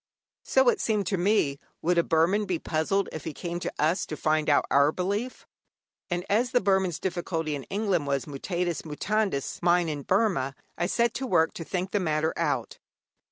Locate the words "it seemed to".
0.69-1.17